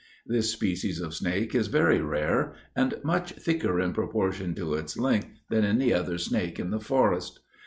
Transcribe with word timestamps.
This 0.25 0.49
species 0.49 0.99
of 0.99 1.13
snake 1.13 1.53
is 1.53 1.67
very 1.67 2.01
rare, 2.01 2.55
and 2.75 2.95
much 3.03 3.33
thicker 3.33 3.79
in 3.79 3.93
proportion 3.93 4.55
to 4.55 4.73
its 4.73 4.97
length 4.97 5.27
than 5.51 5.63
any 5.63 5.93
other 5.93 6.17
snake 6.17 6.59
in 6.59 6.71
the 6.71 6.79
forest. 6.79 7.39